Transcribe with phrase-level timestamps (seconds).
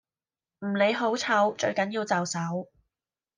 [0.61, 2.67] 唔理好醜最緊要就手